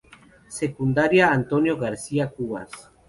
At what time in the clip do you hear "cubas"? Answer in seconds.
2.31-2.71